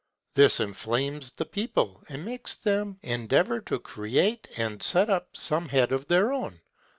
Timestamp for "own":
6.33-6.59